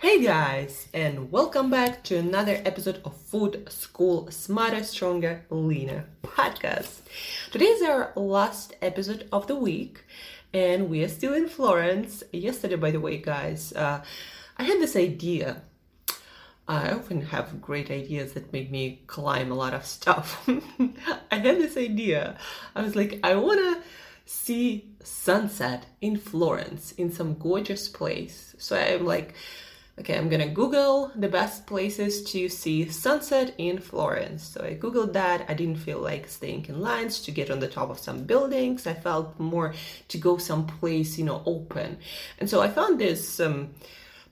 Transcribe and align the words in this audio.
Hey 0.00 0.22
guys, 0.22 0.88
and 0.94 1.30
welcome 1.30 1.68
back 1.68 2.02
to 2.04 2.16
another 2.16 2.62
episode 2.64 3.02
of 3.04 3.14
Food 3.14 3.70
School 3.70 4.30
Smarter, 4.30 4.82
Stronger, 4.82 5.44
Leaner 5.50 6.06
podcast. 6.22 7.00
Today 7.50 7.66
is 7.66 7.82
our 7.82 8.10
last 8.16 8.74
episode 8.80 9.28
of 9.30 9.46
the 9.46 9.56
week, 9.56 10.02
and 10.54 10.88
we 10.88 11.04
are 11.04 11.08
still 11.08 11.34
in 11.34 11.50
Florence. 11.50 12.22
Yesterday, 12.32 12.76
by 12.76 12.92
the 12.92 12.98
way, 12.98 13.18
guys, 13.18 13.74
uh, 13.74 14.02
I 14.56 14.62
had 14.62 14.80
this 14.80 14.96
idea 14.96 15.60
I 16.66 16.92
often 16.92 17.20
have 17.20 17.60
great 17.60 17.90
ideas 17.90 18.32
that 18.32 18.54
make 18.54 18.70
me 18.70 19.02
climb 19.06 19.50
a 19.50 19.54
lot 19.54 19.74
of 19.74 19.84
stuff. 19.84 20.48
I 21.30 21.36
had 21.36 21.58
this 21.58 21.76
idea. 21.76 22.38
I 22.74 22.80
was 22.80 22.96
like, 22.96 23.20
I 23.22 23.34
want 23.34 23.58
to 23.58 23.82
see 24.24 24.94
sunset 25.02 25.84
in 26.00 26.16
Florence 26.16 26.92
in 26.92 27.12
some 27.12 27.34
gorgeous 27.34 27.88
place. 27.88 28.54
So 28.58 28.76
I'm 28.76 29.04
like, 29.04 29.34
okay, 30.00 30.16
I'm 30.16 30.28
gonna 30.28 30.48
Google 30.48 31.12
the 31.14 31.28
best 31.28 31.66
places 31.66 32.24
to 32.32 32.48
see 32.48 32.88
sunset 32.88 33.54
in 33.58 33.78
Florence. 33.78 34.42
So 34.44 34.64
I 34.64 34.74
Googled 34.74 35.12
that. 35.12 35.44
I 35.48 35.54
didn't 35.54 35.76
feel 35.76 35.98
like 35.98 36.26
staying 36.28 36.66
in 36.66 36.80
lines 36.80 37.20
to 37.22 37.30
get 37.30 37.50
on 37.50 37.60
the 37.60 37.68
top 37.68 37.90
of 37.90 37.98
some 37.98 38.24
buildings. 38.24 38.86
I 38.86 38.94
felt 38.94 39.38
more 39.38 39.74
to 40.08 40.18
go 40.18 40.38
someplace, 40.38 41.18
you 41.18 41.24
know, 41.24 41.42
open. 41.46 41.98
And 42.38 42.48
so 42.48 42.60
I 42.60 42.68
found 42.68 42.98
this. 42.98 43.40
Um, 43.40 43.74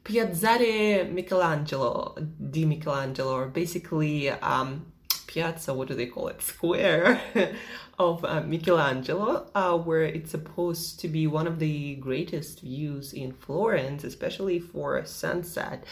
Piazzale 0.05 1.13
Michelangelo 1.13 2.17
di 2.51 2.65
Michelangelo, 2.65 3.35
or 3.35 3.47
basically 3.49 4.31
um, 4.31 4.87
piazza, 5.29 5.73
what 5.73 5.87
do 5.87 5.95
they 5.95 6.07
call 6.07 6.27
it? 6.27 6.43
Square 6.43 7.21
of 7.99 8.25
uh, 8.25 8.41
Michelangelo, 8.41 9.49
uh, 9.55 9.79
where 9.79 10.03
it's 10.03 10.33
supposed 10.33 10.99
to 11.01 11.09
be 11.09 11.29
one 11.29 11.47
of 11.47 11.61
the 11.61 11.95
greatest 11.97 12.63
views 12.63 13.13
in 13.13 13.33
Florence, 13.33 14.03
especially 14.03 14.59
for 14.59 15.05
sunset. 15.05 15.85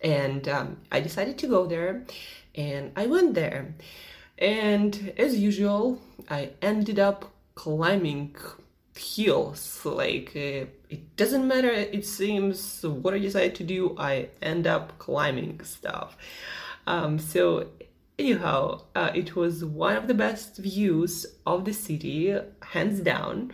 And 0.00 0.48
um, 0.48 0.76
I 0.92 1.00
decided 1.00 1.38
to 1.38 1.48
go 1.48 1.66
there, 1.66 2.04
and 2.54 2.92
I 2.94 3.06
went 3.06 3.34
there. 3.34 3.74
And 4.38 5.12
as 5.16 5.38
usual, 5.38 6.00
I 6.30 6.50
ended 6.60 6.98
up 7.00 7.32
climbing 7.54 8.36
hills 8.96 9.84
like 9.84 10.32
uh, 10.36 10.66
it 10.90 11.16
doesn't 11.16 11.48
matter 11.48 11.70
it 11.70 12.06
seems 12.06 12.82
what 12.82 13.14
i 13.14 13.18
decide 13.18 13.54
to 13.54 13.64
do 13.64 13.96
i 13.98 14.28
end 14.42 14.66
up 14.66 14.98
climbing 14.98 15.58
stuff 15.64 16.16
um, 16.86 17.18
so 17.18 17.66
anyhow 18.22 18.80
uh, 18.94 19.10
it 19.14 19.34
was 19.34 19.64
one 19.64 19.96
of 19.96 20.06
the 20.06 20.14
best 20.14 20.56
views 20.58 21.26
of 21.44 21.64
the 21.64 21.72
city 21.72 22.36
hands 22.74 23.00
down. 23.00 23.52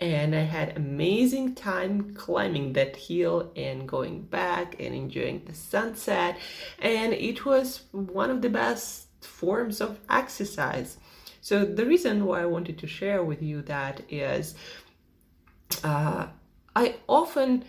And 0.00 0.34
i 0.34 0.44
had 0.56 0.76
amazing 0.76 1.54
time 1.54 2.14
climbing 2.14 2.72
that 2.72 2.96
hill 2.96 3.52
and 3.54 3.86
going 3.86 4.22
back 4.22 4.68
and 4.82 4.92
enjoying 4.94 5.42
the 5.44 5.54
sunset. 5.54 6.38
And 6.80 7.12
it 7.12 7.44
was 7.44 7.82
one 7.92 8.30
of 8.30 8.42
the 8.42 8.48
best 8.48 9.06
forms 9.20 9.80
of 9.80 10.00
exercise. 10.08 10.96
So 11.42 11.64
the 11.64 11.86
reason 11.86 12.24
why 12.26 12.42
I 12.42 12.46
wanted 12.56 12.78
to 12.78 12.86
share 12.86 13.22
with 13.22 13.42
you 13.42 13.62
that 13.62 14.02
is 14.08 14.54
uh, 15.84 16.26
I 16.74 16.96
often 17.06 17.64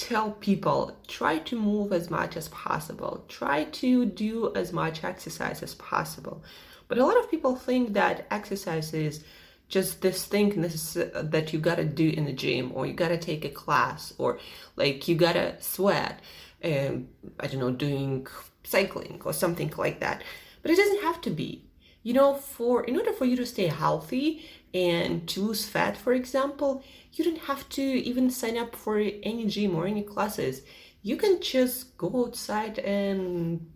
tell 0.00 0.32
people 0.32 0.96
try 1.06 1.38
to 1.38 1.60
move 1.60 1.92
as 1.92 2.10
much 2.10 2.34
as 2.36 2.48
possible, 2.48 3.22
try 3.28 3.64
to 3.64 4.06
do 4.06 4.50
as 4.54 4.72
much 4.72 5.04
exercise 5.04 5.62
as 5.62 5.74
possible. 5.74 6.42
But 6.88 6.96
a 6.96 7.04
lot 7.04 7.18
of 7.18 7.30
people 7.30 7.54
think 7.54 7.92
that 7.92 8.26
exercise 8.30 8.94
is 8.94 9.22
just 9.68 10.00
this 10.00 10.24
thing 10.24 10.64
uh, 10.64 11.22
that 11.22 11.52
you 11.52 11.58
gotta 11.58 11.84
do 11.84 12.08
in 12.08 12.24
the 12.24 12.32
gym 12.32 12.72
or 12.74 12.86
you 12.86 12.94
gotta 12.94 13.18
take 13.18 13.44
a 13.44 13.50
class 13.50 14.14
or 14.16 14.38
like 14.74 15.06
you 15.06 15.14
gotta 15.14 15.54
sweat 15.60 16.20
and 16.62 17.06
I 17.38 17.46
don't 17.46 17.60
know 17.60 17.70
doing 17.70 18.26
cycling 18.64 19.20
or 19.24 19.34
something 19.34 19.72
like 19.76 20.00
that. 20.00 20.24
But 20.62 20.70
it 20.70 20.76
doesn't 20.76 21.02
have 21.02 21.20
to 21.22 21.30
be 21.30 21.62
you 22.02 22.12
know 22.12 22.34
for 22.34 22.84
in 22.84 22.96
order 22.96 23.12
for 23.12 23.24
you 23.24 23.36
to 23.36 23.46
stay 23.46 23.66
healthy 23.66 24.44
and 24.72 25.28
to 25.28 25.40
lose 25.42 25.66
fat 25.68 25.96
for 25.96 26.12
example 26.12 26.82
you 27.12 27.24
don't 27.24 27.44
have 27.44 27.68
to 27.70 27.82
even 27.82 28.30
sign 28.30 28.56
up 28.56 28.74
for 28.76 28.98
any 28.98 29.46
gym 29.46 29.74
or 29.74 29.86
any 29.86 30.02
classes. 30.02 30.62
You 31.02 31.16
can 31.16 31.40
just 31.40 31.96
go 31.96 32.26
outside 32.26 32.78
and 32.78 33.70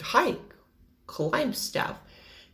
hike 0.00 0.54
climb 1.06 1.52
stuff 1.52 1.98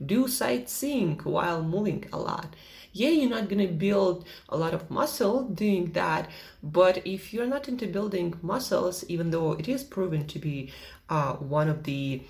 do 0.04 0.28
sightseeing 0.28 1.18
while 1.24 1.62
moving 1.62 2.04
a 2.12 2.18
lot. 2.18 2.54
Yeah 2.92 3.08
you're 3.08 3.30
not 3.30 3.48
going 3.48 3.66
to 3.66 3.72
build 3.72 4.24
a 4.48 4.56
lot 4.56 4.74
of 4.74 4.90
muscle 4.90 5.44
doing 5.48 5.92
that 5.92 6.30
but 6.62 7.04
if 7.04 7.32
you're 7.32 7.46
not 7.46 7.68
into 7.68 7.86
building 7.86 8.34
muscles 8.40 9.04
even 9.08 9.30
though 9.30 9.52
it 9.52 9.68
is 9.68 9.82
proven 9.82 10.26
to 10.28 10.38
be 10.38 10.72
uh, 11.08 11.34
one 11.34 11.68
of 11.68 11.82
the 11.84 12.22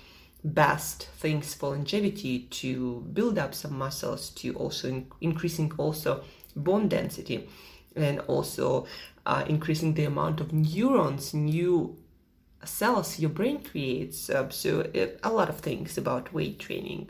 best 0.45 1.09
things 1.17 1.55
for 1.55 1.71
longevity 1.71 2.41
to 2.51 3.01
build 3.13 3.39
up 3.39 3.55
some 3.55 3.75
muscles 3.77 4.29
to 4.29 4.53
also 4.53 4.87
in- 4.87 5.11
increasing 5.19 5.71
also 5.77 6.23
bone 6.55 6.87
density 6.87 7.49
and 7.95 8.19
also 8.21 8.85
uh, 9.25 9.43
increasing 9.47 9.95
the 9.95 10.05
amount 10.05 10.39
of 10.39 10.53
neurons 10.53 11.33
new 11.33 11.97
cells 12.63 13.19
your 13.19 13.31
brain 13.31 13.63
creates 13.63 14.29
uh, 14.29 14.47
so 14.49 14.81
it, 14.93 15.19
a 15.23 15.31
lot 15.31 15.49
of 15.49 15.59
things 15.59 15.97
about 15.97 16.31
weight 16.31 16.59
training. 16.59 17.09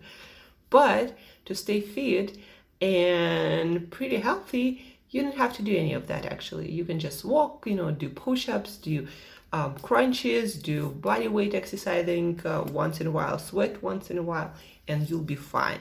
But 0.70 1.18
to 1.46 1.56
stay 1.56 1.82
fit 1.82 2.38
and 2.82 3.92
pretty 3.92 4.18
healthy 4.18 4.96
you 5.10 5.22
don't 5.22 5.38
have 5.38 5.54
to 5.56 5.62
do 5.62 5.76
any 5.76 5.94
of 5.94 6.08
that 6.08 6.26
actually. 6.26 6.72
You 6.72 6.86
can 6.86 7.00
just 7.00 7.26
walk 7.26 7.66
you 7.68 7.76
know 7.76 7.92
do 7.92 8.10
push-ups 8.10 8.78
do 8.78 9.08
um, 9.56 9.76
crunches, 9.82 10.56
do 10.56 10.90
body 10.90 11.30
weight 11.30 11.56
exercising 11.56 12.42
uh, 12.44 12.64
once 12.64 13.00
in 13.00 13.08
a 13.08 13.12
while, 13.12 13.40
sweat 13.40 13.82
once 13.82 14.10
in 14.10 14.18
a 14.18 14.22
while, 14.22 14.52
and 14.86 15.10
you'll 15.10 15.22
be 15.22 15.36
fine. 15.36 15.80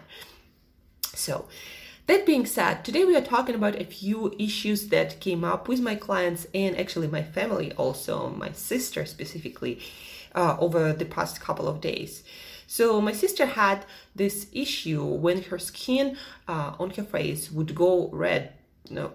So, 1.03 1.47
that 2.07 2.25
being 2.25 2.47
said, 2.47 2.85
today 2.85 3.05
we 3.05 3.17
are 3.17 3.21
talking 3.35 3.57
about 3.57 3.81
a 3.81 3.85
few 3.85 4.33
issues 4.39 4.89
that 4.89 5.19
came 5.19 5.43
up 5.43 5.67
with 5.67 5.81
my 5.81 5.97
clients 5.97 6.47
and 6.55 6.79
actually 6.79 7.09
my 7.09 7.25
family, 7.25 7.73
also 7.73 8.29
my 8.29 8.53
sister 8.53 9.05
specifically, 9.07 9.81
uh, 10.37 10.57
over 10.61 10.93
the 10.93 11.07
past 11.07 11.41
couple 11.41 11.67
of 11.67 11.81
days. 11.81 12.23
So, 12.69 13.01
my 13.01 13.13
sister 13.13 13.47
had 13.47 13.85
this 14.15 14.47
issue 14.53 15.05
when 15.05 15.43
her 15.45 15.59
skin 15.59 16.17
uh, 16.47 16.75
on 16.79 16.91
her 16.91 17.03
face 17.03 17.51
would 17.51 17.75
go 17.75 18.09
red, 18.13 18.53
you 18.89 18.95
know, 18.95 19.13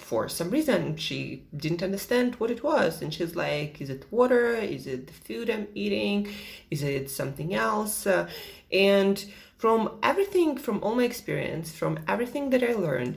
for 0.00 0.28
some 0.28 0.50
reason 0.50 0.96
she 0.96 1.44
didn't 1.56 1.82
understand 1.82 2.34
what 2.36 2.50
it 2.50 2.62
was. 2.62 3.02
And 3.02 3.12
she's 3.12 3.36
like 3.36 3.80
is 3.80 3.90
it 3.90 4.06
water? 4.10 4.54
Is 4.54 4.86
it 4.86 5.06
the 5.06 5.12
food 5.12 5.50
i'm 5.50 5.68
eating? 5.74 6.28
Is 6.70 6.82
it 6.82 7.10
something 7.10 7.54
else? 7.54 8.06
Uh, 8.06 8.28
and 8.72 9.24
from 9.56 9.98
everything 10.02 10.56
from 10.56 10.82
all 10.82 10.94
my 10.94 11.04
experience 11.04 11.70
from 11.70 11.98
everything 12.08 12.48
that 12.48 12.62
i 12.62 12.72
learned 12.72 13.14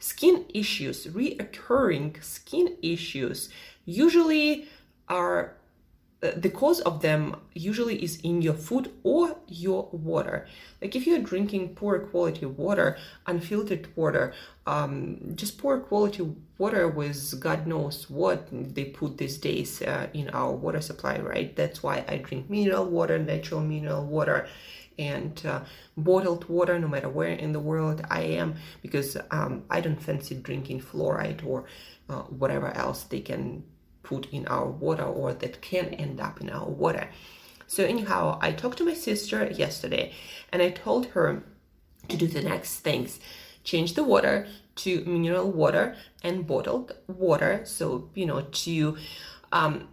skin 0.00 0.44
issues 0.52 1.06
reoccurring 1.06 2.20
skin 2.24 2.76
issues 2.82 3.48
usually 3.84 4.66
are 5.08 5.54
uh, 6.22 6.30
the 6.34 6.50
cause 6.50 6.80
of 6.80 7.02
them 7.02 7.36
usually 7.54 8.02
is 8.02 8.18
in 8.22 8.40
your 8.40 8.54
food 8.54 8.90
or 9.02 9.36
your 9.48 9.88
water. 9.92 10.46
Like 10.80 10.96
if 10.96 11.06
you're 11.06 11.18
drinking 11.18 11.74
poor 11.74 11.98
quality 11.98 12.46
water, 12.46 12.96
unfiltered 13.26 13.88
water, 13.96 14.32
um, 14.66 15.18
just 15.34 15.58
poor 15.58 15.78
quality 15.78 16.28
water 16.58 16.88
with 16.88 17.38
God 17.38 17.66
knows 17.66 18.10
what 18.10 18.48
they 18.50 18.86
put 18.86 19.18
these 19.18 19.38
days 19.38 19.80
uh, 19.82 20.08
in 20.12 20.28
our 20.30 20.52
water 20.52 20.80
supply, 20.80 21.18
right? 21.18 21.54
That's 21.54 21.82
why 21.82 22.04
I 22.08 22.16
drink 22.16 22.50
mineral 22.50 22.86
water, 22.86 23.18
natural 23.18 23.60
mineral 23.60 24.04
water, 24.04 24.48
and 24.98 25.40
uh, 25.46 25.60
bottled 25.96 26.48
water, 26.48 26.78
no 26.78 26.88
matter 26.88 27.08
where 27.08 27.28
in 27.28 27.52
the 27.52 27.60
world 27.60 28.04
I 28.10 28.22
am, 28.22 28.56
because 28.82 29.16
um, 29.30 29.64
I 29.70 29.80
don't 29.80 30.02
fancy 30.02 30.34
drinking 30.34 30.80
fluoride 30.80 31.46
or 31.46 31.66
uh, 32.08 32.22
whatever 32.22 32.74
else 32.74 33.04
they 33.04 33.20
can 33.20 33.62
put 34.02 34.26
in 34.32 34.46
our 34.48 34.66
water 34.66 35.04
or 35.04 35.34
that 35.34 35.60
can 35.60 35.86
end 35.94 36.20
up 36.20 36.40
in 36.40 36.50
our 36.50 36.68
water. 36.68 37.08
So, 37.68 37.84
anyhow, 37.84 38.38
I 38.40 38.52
talked 38.52 38.78
to 38.78 38.84
my 38.84 38.94
sister 38.94 39.50
yesterday 39.50 40.12
and 40.52 40.62
I 40.62 40.70
told 40.70 41.06
her 41.06 41.42
to 42.08 42.16
do 42.16 42.26
the 42.28 42.42
next 42.42 42.78
things 42.80 43.18
change 43.66 43.94
the 43.94 44.04
water 44.04 44.46
to 44.76 45.04
mineral 45.04 45.50
water 45.50 45.94
and 46.22 46.46
bottled 46.46 46.94
water. 47.08 47.60
So, 47.64 48.08
you 48.14 48.24
know, 48.24 48.40
to, 48.40 48.96
um, 49.52 49.88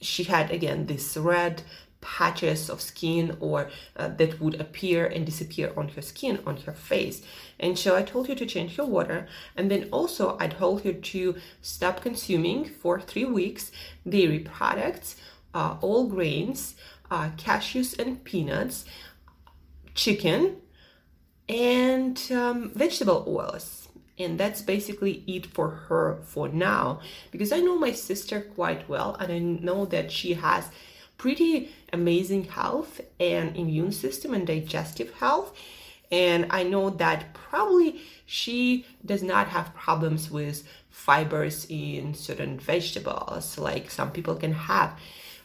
she 0.00 0.24
had 0.24 0.50
again 0.50 0.86
this 0.86 1.16
red 1.16 1.62
patches 2.00 2.70
of 2.70 2.80
skin 2.80 3.36
or 3.40 3.70
uh, 3.96 4.08
that 4.08 4.40
would 4.40 4.60
appear 4.60 5.04
and 5.04 5.26
disappear 5.26 5.72
on 5.76 5.88
her 5.88 6.02
skin 6.02 6.38
on 6.46 6.56
her 6.58 6.72
face 6.72 7.22
and 7.58 7.76
so 7.76 7.96
i 7.96 8.02
told 8.02 8.28
her 8.28 8.36
to 8.36 8.46
change 8.46 8.76
her 8.76 8.84
water 8.84 9.26
and 9.56 9.68
then 9.68 9.88
also 9.90 10.36
i 10.38 10.46
told 10.46 10.82
her 10.82 10.92
to 10.92 11.34
stop 11.60 12.00
consuming 12.00 12.64
for 12.64 13.00
three 13.00 13.24
weeks 13.24 13.72
dairy 14.08 14.38
products 14.38 15.16
uh, 15.54 15.76
all 15.80 16.06
grains 16.06 16.76
uh, 17.10 17.30
cashews 17.36 17.98
and 17.98 18.22
peanuts 18.22 18.84
chicken 19.96 20.56
and 21.48 22.30
um, 22.32 22.70
vegetable 22.74 23.24
oils 23.26 23.88
and 24.18 24.38
that's 24.38 24.60
basically 24.62 25.22
it 25.26 25.46
for 25.46 25.70
her 25.70 26.18
for 26.24 26.48
now 26.48 27.00
because 27.30 27.52
i 27.52 27.60
know 27.60 27.78
my 27.78 27.92
sister 27.92 28.40
quite 28.40 28.88
well 28.88 29.14
and 29.20 29.32
i 29.32 29.38
know 29.38 29.84
that 29.86 30.10
she 30.10 30.34
has 30.34 30.70
pretty 31.18 31.70
amazing 31.92 32.44
health 32.44 33.00
and 33.20 33.56
immune 33.56 33.92
system 33.92 34.32
and 34.32 34.46
digestive 34.46 35.12
health. 35.14 35.52
And 36.10 36.46
I 36.50 36.62
know 36.62 36.88
that 36.90 37.34
probably 37.34 38.00
she 38.24 38.86
does 39.04 39.22
not 39.22 39.48
have 39.48 39.74
problems 39.74 40.30
with 40.30 40.66
fibers 40.90 41.66
in 41.68 42.14
certain 42.14 42.58
vegetables, 42.58 43.58
like 43.58 43.90
some 43.90 44.10
people 44.10 44.36
can 44.36 44.52
have. 44.52 44.98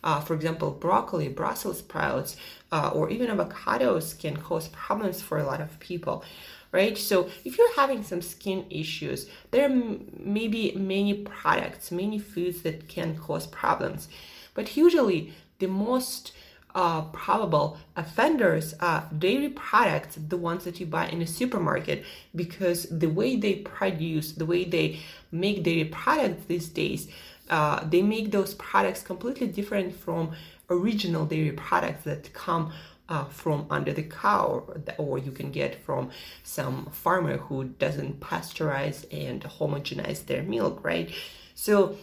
Uh, 0.03 0.19
for 0.19 0.33
example, 0.33 0.71
broccoli, 0.71 1.29
Brussels 1.29 1.79
sprouts, 1.79 2.35
uh, 2.73 2.89
or 2.89 3.11
even 3.11 3.29
avocados 3.29 4.17
can 4.17 4.35
cause 4.35 4.67
problems 4.69 5.21
for 5.21 5.37
a 5.37 5.45
lot 5.45 5.61
of 5.61 5.79
people, 5.79 6.23
right? 6.71 6.97
So 6.97 7.29
if 7.45 7.55
you're 7.55 7.75
having 7.75 8.01
some 8.01 8.23
skin 8.23 8.65
issues, 8.71 9.29
there 9.51 9.69
may 9.69 10.47
be 10.47 10.73
many 10.75 11.13
products, 11.13 11.91
many 11.91 12.17
foods 12.17 12.63
that 12.63 12.87
can 12.87 13.15
cause 13.15 13.45
problems. 13.45 14.07
But 14.55 14.75
usually 14.75 15.33
the 15.59 15.67
most 15.67 16.33
uh, 16.73 17.03
probable 17.23 17.77
offenders 17.95 18.73
are 18.79 19.07
dairy 19.19 19.49
products, 19.49 20.15
the 20.15 20.37
ones 20.37 20.63
that 20.63 20.79
you 20.79 20.87
buy 20.87 21.05
in 21.09 21.21
a 21.21 21.27
supermarket, 21.27 22.03
because 22.35 22.87
the 22.89 23.11
way 23.19 23.35
they 23.35 23.57
produce, 23.57 24.31
the 24.31 24.47
way 24.47 24.63
they 24.63 24.99
make 25.31 25.61
dairy 25.61 25.85
products 25.85 26.45
these 26.47 26.69
days, 26.69 27.07
uh, 27.51 27.85
they 27.87 28.01
make 28.01 28.31
those 28.31 28.55
products 28.55 29.03
completely 29.03 29.45
different 29.45 29.95
from 29.95 30.31
original 30.69 31.25
dairy 31.25 31.51
products 31.51 32.03
that 32.05 32.33
come 32.33 32.71
uh, 33.09 33.25
from 33.25 33.65
under 33.69 33.91
the 33.91 34.03
cow, 34.03 34.63
or, 34.97 35.17
you 35.17 35.31
can 35.31 35.51
get 35.51 35.83
from 35.83 36.09
some 36.43 36.85
farmer 36.91 37.37
who 37.37 37.65
doesn't 37.65 38.19
pasteurize 38.19 39.05
and 39.11 39.41
homogenize 39.43 40.25
their 40.25 40.41
milk, 40.41 40.79
right? 40.83 41.11
So 41.53 41.97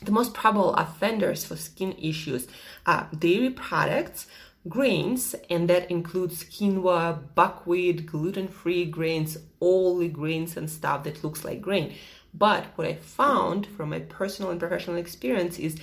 the 0.00 0.12
most 0.12 0.32
probable 0.32 0.74
offenders 0.74 1.44
for 1.44 1.56
skin 1.56 1.92
issues 1.98 2.46
are 2.86 3.08
dairy 3.18 3.50
products, 3.50 4.26
grains, 4.68 5.34
and 5.50 5.68
that 5.68 5.90
includes 5.90 6.44
quinoa, 6.44 7.34
buckwheat, 7.34 8.06
gluten-free 8.06 8.86
grains, 8.86 9.38
all 9.58 9.98
the 9.98 10.08
grains 10.08 10.56
and 10.56 10.70
stuff 10.70 11.04
that 11.04 11.24
looks 11.24 11.44
like 11.44 11.60
grain. 11.60 11.94
But 12.32 12.66
what 12.76 12.86
I 12.86 12.94
found 12.94 13.66
from 13.66 13.90
my 13.90 14.00
personal 14.00 14.50
and 14.50 14.60
professional 14.60 14.96
experience 14.96 15.58
is 15.58 15.78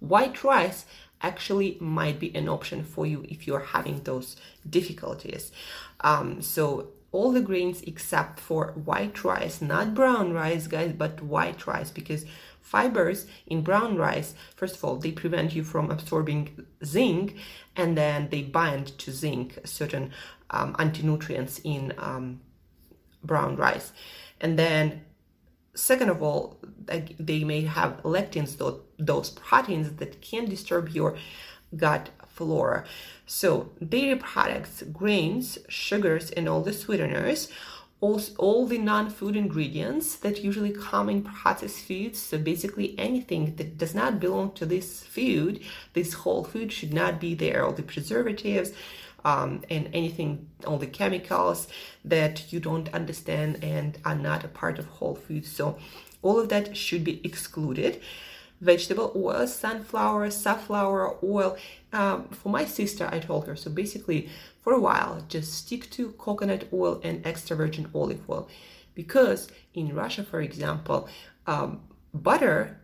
white 0.00 0.42
rice 0.42 0.86
actually 1.20 1.76
might 1.80 2.18
be 2.18 2.34
an 2.34 2.48
option 2.48 2.84
for 2.84 3.06
you 3.06 3.24
if 3.28 3.46
you're 3.46 3.60
having 3.60 4.02
those 4.02 4.36
difficulties. 4.68 5.52
Um, 6.00 6.42
so 6.42 6.88
all 7.10 7.32
the 7.32 7.40
grains 7.40 7.82
except 7.82 8.38
for 8.38 8.72
white 8.84 9.24
rice, 9.24 9.62
not 9.62 9.94
brown 9.94 10.32
rice, 10.32 10.66
guys, 10.66 10.92
but 10.92 11.22
white 11.22 11.66
rice, 11.66 11.90
because 11.90 12.24
fibers 12.60 13.26
in 13.46 13.62
brown 13.62 13.96
rice, 13.96 14.34
first 14.54 14.76
of 14.76 14.84
all, 14.84 14.96
they 14.96 15.10
prevent 15.10 15.54
you 15.54 15.64
from 15.64 15.90
absorbing 15.90 16.66
zinc, 16.84 17.34
and 17.74 17.96
then 17.96 18.28
they 18.30 18.42
bind 18.42 18.98
to 18.98 19.10
zinc, 19.10 19.58
certain 19.64 20.12
um, 20.50 20.76
anti-nutrients 20.78 21.60
in 21.64 21.94
um, 21.96 22.40
brown 23.24 23.56
rice. 23.56 23.92
And 24.40 24.58
then, 24.58 25.00
second 25.74 26.10
of 26.10 26.22
all, 26.22 26.57
they 27.18 27.44
may 27.44 27.62
have 27.62 28.02
lectins, 28.02 28.56
those 28.98 29.30
proteins 29.30 29.92
that 29.96 30.20
can 30.20 30.46
disturb 30.46 30.88
your 30.90 31.16
gut 31.76 32.10
flora. 32.28 32.84
So, 33.26 33.70
dairy 33.86 34.16
products, 34.16 34.82
grains, 34.92 35.58
sugars, 35.68 36.30
and 36.30 36.48
all 36.48 36.62
the 36.62 36.72
sweeteners 36.72 37.48
all, 38.00 38.20
all 38.38 38.66
the 38.66 38.78
non-food 38.78 39.36
ingredients 39.36 40.16
that 40.16 40.44
usually 40.44 40.70
come 40.70 41.08
in 41.08 41.22
processed 41.22 41.80
foods. 41.80 42.20
So 42.20 42.38
basically 42.38 42.96
anything 42.98 43.56
that 43.56 43.76
does 43.76 43.94
not 43.94 44.20
belong 44.20 44.52
to 44.52 44.66
this 44.66 45.02
food 45.02 45.60
this 45.94 46.12
whole 46.12 46.44
food 46.44 46.72
should 46.72 46.94
not 46.94 47.20
be 47.20 47.34
there. 47.34 47.64
All 47.64 47.72
the 47.72 47.82
preservatives 47.82 48.72
um, 49.24 49.62
and 49.68 49.90
anything 49.92 50.48
all 50.64 50.78
the 50.78 50.86
chemicals 50.86 51.66
that 52.04 52.52
you 52.52 52.60
don't 52.60 52.92
understand 52.94 53.62
and 53.64 53.98
are 54.04 54.14
not 54.14 54.44
a 54.44 54.48
part 54.48 54.78
of 54.78 54.86
whole 54.86 55.16
foods 55.16 55.50
so 55.50 55.76
all 56.22 56.38
of 56.38 56.48
that 56.48 56.76
should 56.76 57.04
be 57.04 57.20
excluded. 57.24 58.00
Vegetable 58.60 59.12
oil, 59.14 59.46
sunflower, 59.46 60.30
safflower 60.30 61.16
oil. 61.22 61.56
Um, 61.92 62.28
for 62.30 62.48
my 62.48 62.64
sister, 62.64 63.08
I 63.10 63.20
told 63.20 63.46
her 63.46 63.54
so 63.54 63.70
basically 63.70 64.28
for 64.62 64.72
a 64.72 64.80
while 64.80 65.24
just 65.28 65.54
stick 65.54 65.88
to 65.90 66.12
coconut 66.12 66.68
oil 66.72 67.00
and 67.04 67.24
extra 67.26 67.56
virgin 67.56 67.88
olive 67.94 68.28
oil. 68.28 68.48
Because 68.94 69.48
in 69.74 69.94
Russia, 69.94 70.24
for 70.24 70.40
example, 70.40 71.08
um, 71.46 71.82
butter 72.12 72.80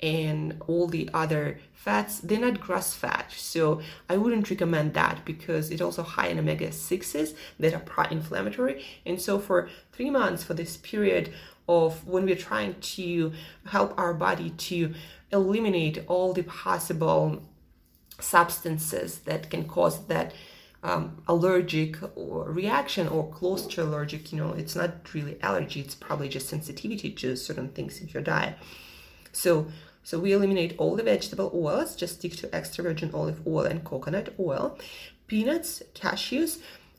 and 0.00 0.60
all 0.66 0.86
the 0.86 1.10
other 1.12 1.58
fats 1.72 2.20
they're 2.20 2.40
not 2.40 2.60
grass 2.60 2.94
fat. 2.94 3.32
So 3.32 3.80
i 4.08 4.16
wouldn't 4.16 4.50
recommend 4.50 4.94
that 4.94 5.24
because 5.24 5.70
it's 5.70 5.82
also 5.82 6.02
high 6.02 6.28
in 6.28 6.38
omega-6s 6.38 7.34
that 7.58 7.74
are 7.74 7.80
pro-inflammatory. 7.80 8.84
And 9.04 9.20
so 9.20 9.38
for 9.38 9.68
three 9.92 10.10
months 10.10 10.44
for 10.44 10.54
this 10.54 10.76
period 10.76 11.32
of 11.68 12.06
when 12.06 12.24
we're 12.24 12.36
trying 12.36 12.74
to 12.80 13.32
help 13.66 13.96
our 13.98 14.14
body 14.14 14.50
to 14.50 14.94
eliminate 15.30 16.04
all 16.06 16.32
the 16.32 16.42
possible 16.42 17.42
substances 18.20 19.20
that 19.20 19.50
can 19.50 19.64
cause 19.64 20.06
that 20.06 20.32
um, 20.82 21.22
allergic 21.26 21.96
or 22.16 22.50
reaction 22.50 23.08
or 23.08 23.28
close 23.30 23.66
to 23.66 23.82
allergic 23.82 24.32
you 24.32 24.38
know 24.38 24.52
it's 24.52 24.76
not 24.76 25.12
really 25.12 25.36
allergy 25.42 25.80
it's 25.80 25.94
probably 25.94 26.28
just 26.28 26.48
sensitivity 26.48 27.10
to 27.10 27.36
certain 27.36 27.68
things 27.68 28.00
in 28.00 28.08
your 28.08 28.22
diet. 28.22 28.56
So 29.32 29.66
so 30.02 30.18
we 30.18 30.32
eliminate 30.32 30.74
all 30.78 30.96
the 30.96 31.02
vegetable 31.02 31.50
oils 31.54 31.96
just 31.96 32.18
stick 32.18 32.36
to 32.36 32.54
extra 32.54 32.84
virgin 32.84 33.10
olive 33.12 33.46
oil 33.46 33.66
and 33.66 33.84
coconut 33.84 34.34
oil 34.38 34.78
peanuts 35.26 35.82
cashews 35.94 36.58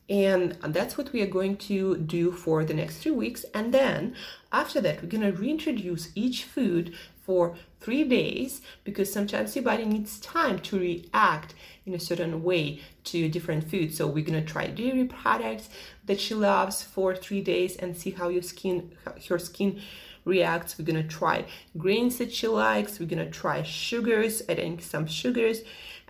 And 0.10 0.54
that's 0.64 0.98
what 0.98 1.14
we 1.14 1.22
are 1.22 1.28
going 1.28 1.58
to 1.58 1.98
do 1.98 2.32
for 2.32 2.66
the 2.66 2.74
next 2.74 2.98
three 2.98 3.12
weeks. 3.12 3.46
And 3.54 3.74
then 3.74 4.16
after 4.52 4.82
that, 4.82 5.02
we're 5.02 5.10
going 5.10 5.32
to 5.32 5.40
reintroduce 5.40 6.10
each 6.16 6.46
food 6.46 6.96
for 7.24 7.56
three 7.80 8.04
days 8.04 8.62
because 8.84 9.14
sometimes 9.14 9.56
your 9.56 9.64
body 9.64 9.86
needs 9.86 10.20
time 10.20 10.58
to 10.60 10.80
react 10.80 11.54
in 11.86 11.94
a 11.94 12.00
certain 12.00 12.44
way 12.44 12.82
to 13.04 13.30
different 13.30 13.70
foods. 13.70 13.98
So 13.98 14.08
we're 14.08 14.26
going 14.26 14.44
to 14.44 14.52
try 14.52 14.66
dairy 14.68 15.06
products 15.06 15.70
that 16.06 16.20
she 16.20 16.34
loves 16.34 16.82
for 16.82 17.16
three 17.16 17.42
days 17.42 17.76
and 17.76 17.96
see 17.96 18.10
how 18.10 18.30
your 18.30 18.42
skin, 18.42 18.92
her 19.28 19.38
skin 19.38 19.80
reacts. 20.26 20.78
We're 20.78 20.86
gonna 20.86 21.04
try 21.04 21.46
grains 21.78 22.18
that 22.20 22.32
she 22.32 22.48
likes. 22.48 23.00
We're 23.00 23.08
gonna 23.08 23.30
try 23.30 23.64
sugars, 23.64 24.42
adding 24.48 24.80
some 24.80 25.08
sugars, 25.08 25.62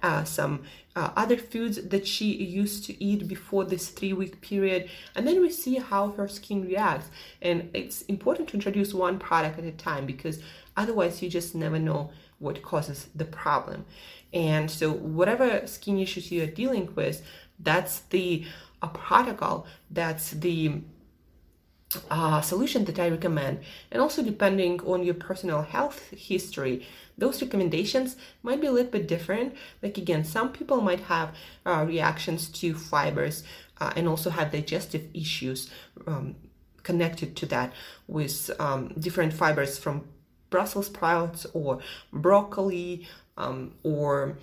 uh, 0.04 0.24
some 0.24 0.64
uh, 1.00 1.12
other 1.16 1.38
foods 1.38 1.82
that 1.88 2.06
she 2.06 2.26
used 2.26 2.84
to 2.84 3.02
eat 3.02 3.26
before 3.26 3.64
this 3.64 3.88
three 3.88 4.12
week 4.12 4.42
period. 4.42 4.90
And 5.16 5.26
then 5.26 5.40
we 5.40 5.50
see 5.50 5.76
how 5.76 6.12
her 6.12 6.28
skin 6.28 6.66
reacts. 6.68 7.10
And 7.42 7.70
it's 7.74 8.02
important 8.04 8.50
to 8.50 8.56
introduce 8.56 8.94
one 8.94 9.18
product 9.18 9.58
at 9.58 9.64
a 9.64 9.72
time 9.72 10.06
because 10.06 10.40
otherwise 10.76 11.22
you 11.22 11.30
just 11.30 11.56
never 11.56 11.80
know 11.80 12.12
what 12.40 12.62
causes 12.62 13.08
the 13.16 13.24
problem. 13.24 13.86
And 14.34 14.70
so, 14.70 14.92
whatever 14.92 15.66
skin 15.68 16.00
issues 16.00 16.32
you're 16.32 16.48
dealing 16.48 16.94
with, 16.96 17.26
that's 17.60 18.02
the 18.02 18.46
a 18.82 18.88
protocol, 18.90 19.68
that's 19.90 20.32
the 20.32 20.82
uh, 22.10 22.42
solution 22.42 22.86
that 22.86 23.00
I 23.00 23.10
recommend. 23.10 23.60
And 23.92 24.02
also, 24.02 24.24
depending 24.24 24.80
on 24.82 25.04
your 25.04 25.16
personal 25.16 25.62
health 25.62 26.10
history, 26.12 26.86
those 27.18 27.42
recommendations 27.42 28.16
might 28.44 28.62
be 28.62 28.68
a 28.68 28.72
little 28.72 28.92
bit 28.92 29.08
different. 29.08 29.56
Like, 29.82 29.98
again, 29.98 30.24
some 30.24 30.52
people 30.52 30.82
might 30.82 31.02
have 31.02 31.36
uh, 31.66 31.84
reactions 31.88 32.48
to 32.50 32.74
fibers 32.74 33.44
uh, 33.80 33.92
and 33.96 34.08
also 34.08 34.30
have 34.30 34.52
digestive 34.52 35.08
issues 35.14 35.70
um, 36.08 36.36
connected 36.84 37.36
to 37.38 37.46
that 37.48 37.74
with 38.08 38.50
um, 38.60 38.94
different 38.98 39.34
fibers 39.34 39.78
from 39.78 40.08
Brussels 40.50 40.88
sprouts 40.88 41.46
or 41.54 41.80
broccoli 42.12 43.08
um, 43.38 43.74
or 43.84 44.38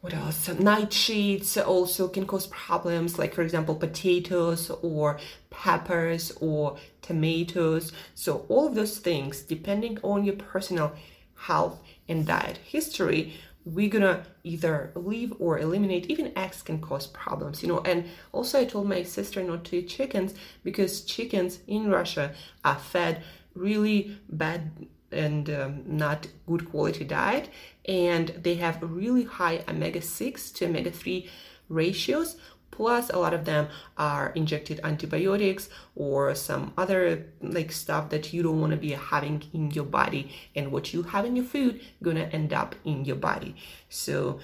what 0.00 0.14
else? 0.14 0.48
Nightshades 0.48 1.56
also 1.66 2.06
can 2.08 2.24
cause 2.26 2.46
problems, 2.48 3.18
like 3.18 3.34
for 3.34 3.42
example, 3.42 3.74
potatoes 3.74 4.70
or 4.82 5.18
peppers 5.50 6.30
or 6.40 6.78
tomatoes. 7.02 7.92
So 8.14 8.46
all 8.48 8.68
of 8.68 8.76
those 8.76 8.98
things, 8.98 9.42
depending 9.42 9.98
on 10.02 10.24
your 10.24 10.36
personal 10.36 10.92
health 11.34 11.80
and 12.08 12.26
diet 12.26 12.58
history, 12.58 13.34
we're 13.64 13.88
gonna 13.88 14.24
either 14.44 14.92
leave 14.94 15.32
or 15.40 15.58
eliminate. 15.58 16.06
Even 16.06 16.36
eggs 16.38 16.62
can 16.62 16.80
cause 16.80 17.08
problems, 17.08 17.62
you 17.62 17.68
know. 17.68 17.80
And 17.80 18.04
also, 18.32 18.60
I 18.60 18.64
told 18.66 18.88
my 18.88 19.02
sister 19.02 19.42
not 19.42 19.64
to 19.64 19.78
eat 19.78 19.88
chickens 19.88 20.34
because 20.62 21.02
chickens 21.02 21.58
in 21.66 21.90
Russia 21.90 22.34
are 22.64 22.78
fed 22.78 23.22
really 23.54 24.16
bad 24.28 24.70
and 25.10 25.50
um, 25.50 25.82
not 25.86 26.26
good 26.46 26.70
quality 26.70 27.04
diet 27.04 27.48
and 27.86 28.28
they 28.42 28.56
have 28.56 28.78
really 28.82 29.24
high 29.24 29.64
omega-6 29.68 30.54
to 30.54 30.66
omega-3 30.66 31.28
ratios 31.68 32.36
plus 32.78 33.10
a 33.10 33.18
lot 33.18 33.34
of 33.34 33.44
them 33.44 33.68
are 33.96 34.30
injected 34.36 34.80
antibiotics 34.84 35.68
or 35.96 36.34
some 36.34 36.72
other 36.78 37.26
like 37.42 37.72
stuff 37.72 38.08
that 38.10 38.32
you 38.32 38.42
don't 38.42 38.60
want 38.60 38.70
to 38.70 38.76
be 38.76 38.92
having 38.92 39.42
in 39.52 39.70
your 39.72 39.84
body 39.84 40.30
and 40.54 40.70
what 40.70 40.94
you 40.94 41.02
have 41.02 41.24
in 41.24 41.34
your 41.34 41.44
food 41.44 41.80
gonna 42.02 42.28
end 42.32 42.52
up 42.52 42.76
in 42.84 43.04
your 43.04 43.16
body. 43.16 43.56
So 43.88 44.38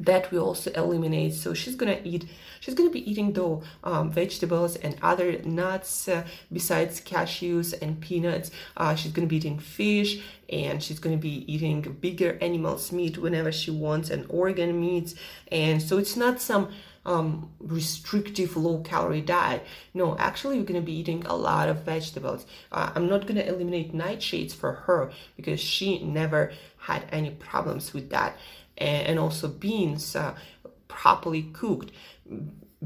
that 0.00 0.30
we 0.30 0.38
also 0.38 0.70
eliminate 0.72 1.34
so 1.34 1.52
she's 1.52 1.76
gonna 1.76 2.00
eat 2.02 2.26
she's 2.58 2.74
gonna 2.74 2.90
be 2.90 3.08
eating 3.08 3.32
though 3.34 3.62
um, 3.84 4.10
vegetables 4.10 4.76
and 4.76 4.96
other 5.02 5.40
nuts 5.42 6.08
uh, 6.08 6.24
besides 6.50 7.00
cashews 7.00 7.80
and 7.82 8.00
peanuts 8.00 8.50
uh, 8.78 8.94
she's 8.94 9.12
gonna 9.12 9.26
be 9.26 9.36
eating 9.36 9.58
fish 9.58 10.22
and 10.48 10.82
she's 10.82 10.98
gonna 10.98 11.16
be 11.16 11.44
eating 11.52 11.82
bigger 12.00 12.38
animals 12.40 12.90
meat 12.90 13.18
whenever 13.18 13.52
she 13.52 13.70
wants 13.70 14.08
and 14.10 14.24
organ 14.30 14.80
meats 14.80 15.14
and 15.52 15.82
so 15.82 15.98
it's 15.98 16.16
not 16.16 16.40
some 16.40 16.70
um, 17.06 17.50
restrictive 17.60 18.56
low 18.56 18.80
calorie 18.80 19.22
diet. 19.22 19.64
No, 19.94 20.16
actually, 20.18 20.58
we're 20.58 20.66
going 20.66 20.80
to 20.80 20.84
be 20.84 20.98
eating 20.98 21.24
a 21.26 21.34
lot 21.34 21.68
of 21.68 21.82
vegetables. 21.82 22.44
Uh, 22.70 22.92
I'm 22.94 23.08
not 23.08 23.22
going 23.22 23.36
to 23.36 23.48
eliminate 23.48 23.94
nightshades 23.94 24.52
for 24.52 24.72
her 24.72 25.10
because 25.36 25.60
she 25.60 26.02
never 26.04 26.52
had 26.78 27.06
any 27.10 27.30
problems 27.30 27.94
with 27.94 28.10
that 28.10 28.36
and 28.80 29.18
also 29.18 29.48
beans 29.48 30.16
uh, 30.16 30.34
properly 30.88 31.42
cooked. 31.42 31.92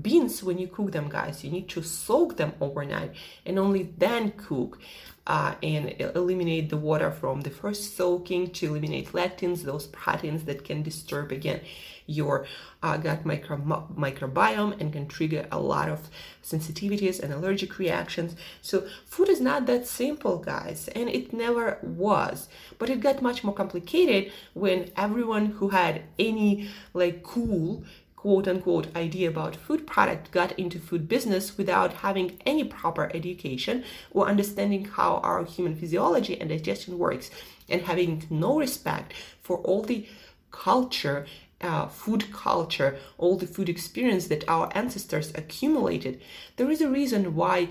Beans 0.00 0.42
when 0.42 0.58
you 0.58 0.66
cook 0.66 0.90
them 0.90 1.08
guys 1.08 1.44
you 1.44 1.50
need 1.50 1.68
to 1.68 1.82
soak 1.82 2.36
them 2.36 2.52
overnight 2.60 3.12
and 3.46 3.58
only 3.60 3.84
then 3.96 4.32
cook 4.32 4.80
uh, 5.26 5.54
and 5.62 5.94
eliminate 6.14 6.68
the 6.68 6.76
water 6.76 7.10
from 7.10 7.40
the 7.40 7.50
first 7.50 7.96
soaking 7.96 8.50
to 8.50 8.66
eliminate 8.66 9.12
lectins 9.12 9.62
those 9.62 9.86
proteins 9.86 10.44
that 10.44 10.64
can 10.64 10.82
disturb 10.82 11.32
again 11.32 11.60
your 12.06 12.46
uh, 12.82 12.96
gut 12.96 13.24
micro- 13.24 13.88
microbiome 13.96 14.78
and 14.80 14.92
can 14.92 15.06
trigger 15.06 15.46
a 15.50 15.58
lot 15.58 15.88
of 15.88 16.10
sensitivities 16.42 17.20
and 17.20 17.32
allergic 17.32 17.78
reactions. 17.78 18.36
So, 18.60 18.86
food 19.06 19.28
is 19.30 19.40
not 19.40 19.66
that 19.66 19.86
simple, 19.86 20.36
guys, 20.38 20.88
and 20.88 21.08
it 21.08 21.32
never 21.32 21.78
was. 21.82 22.48
But 22.78 22.90
it 22.90 23.00
got 23.00 23.22
much 23.22 23.42
more 23.42 23.54
complicated 23.54 24.32
when 24.52 24.90
everyone 24.96 25.46
who 25.46 25.70
had 25.70 26.02
any 26.18 26.68
like 26.92 27.22
cool 27.22 27.84
quote 28.24 28.48
unquote 28.48 28.86
idea 28.96 29.28
about 29.28 29.54
food 29.54 29.86
product 29.86 30.30
got 30.30 30.58
into 30.58 30.78
food 30.78 31.06
business 31.06 31.58
without 31.58 31.92
having 31.92 32.40
any 32.46 32.64
proper 32.64 33.10
education 33.12 33.84
or 34.12 34.26
understanding 34.26 34.86
how 34.86 35.18
our 35.18 35.44
human 35.44 35.76
physiology 35.76 36.40
and 36.40 36.48
digestion 36.48 36.98
works 36.98 37.30
and 37.68 37.82
having 37.82 38.24
no 38.30 38.58
respect 38.58 39.12
for 39.42 39.58
all 39.58 39.82
the 39.82 40.06
culture 40.50 41.26
uh, 41.64 41.86
food 41.88 42.30
culture, 42.30 42.98
all 43.16 43.36
the 43.36 43.46
food 43.46 43.68
experience 43.70 44.26
that 44.26 44.46
our 44.48 44.68
ancestors 44.76 45.32
accumulated, 45.34 46.20
there 46.56 46.70
is 46.70 46.82
a 46.82 46.90
reason 46.90 47.34
why 47.34 47.68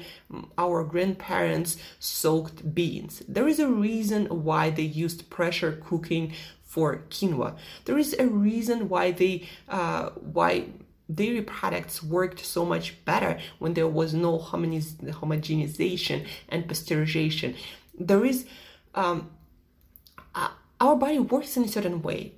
our 0.57 0.83
grandparents 0.83 1.77
soaked 1.99 2.73
beans. 2.73 3.21
There 3.27 3.47
is 3.47 3.59
a 3.59 3.69
reason 3.69 4.25
why 4.25 4.71
they 4.71 4.81
used 4.81 5.29
pressure 5.29 5.79
cooking 5.85 6.33
for 6.65 7.03
quinoa. 7.11 7.55
There 7.85 7.99
is 7.99 8.15
a 8.17 8.25
reason 8.25 8.89
why 8.89 9.11
they 9.11 9.47
uh, 9.69 10.09
why 10.37 10.69
dairy 11.13 11.43
products 11.43 12.01
worked 12.01 12.43
so 12.43 12.65
much 12.65 13.05
better 13.05 13.37
when 13.59 13.75
there 13.75 13.87
was 13.87 14.15
no 14.15 14.39
homogenization 14.39 16.25
and 16.49 16.67
pasteurization. 16.67 17.55
There 17.99 18.25
is 18.25 18.47
um, 18.95 19.29
uh, 20.33 20.49
our 20.81 20.95
body 20.95 21.19
works 21.19 21.55
in 21.57 21.65
a 21.65 21.67
certain 21.67 22.01
way 22.01 22.33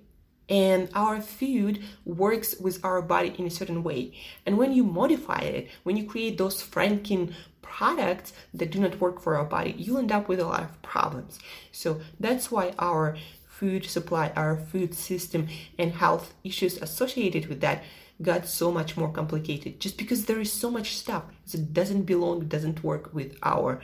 and 0.49 0.89
our 0.93 1.21
food 1.21 1.83
works 2.05 2.55
with 2.59 2.83
our 2.83 3.01
body 3.01 3.33
in 3.37 3.47
a 3.47 3.51
certain 3.51 3.83
way. 3.83 4.13
And 4.45 4.57
when 4.57 4.73
you 4.73 4.83
modify 4.83 5.39
it, 5.39 5.69
when 5.83 5.97
you 5.97 6.05
create 6.05 6.37
those 6.37 6.61
Franken 6.61 7.33
products 7.61 8.33
that 8.53 8.71
do 8.71 8.79
not 8.79 9.01
work 9.01 9.21
for 9.21 9.35
our 9.35 9.45
body, 9.45 9.75
you 9.77 9.97
end 9.97 10.11
up 10.11 10.27
with 10.27 10.39
a 10.39 10.45
lot 10.45 10.63
of 10.63 10.81
problems. 10.81 11.39
So 11.71 11.99
that's 12.19 12.51
why 12.51 12.73
our 12.77 13.17
food 13.47 13.85
supply, 13.85 14.31
our 14.35 14.57
food 14.57 14.93
system, 14.93 15.47
and 15.79 15.93
health 15.93 16.33
issues 16.43 16.77
associated 16.77 17.47
with 17.47 17.61
that 17.61 17.83
got 18.21 18.47
so 18.47 18.71
much 18.71 18.95
more 18.95 19.11
complicated 19.11 19.79
just 19.79 19.97
because 19.97 20.25
there 20.25 20.39
is 20.39 20.51
so 20.51 20.71
much 20.71 20.95
stuff 20.95 21.23
that 21.51 21.73
doesn't 21.73 22.03
belong, 22.03 22.47
doesn't 22.47 22.83
work 22.83 23.13
with 23.13 23.37
our 23.43 23.81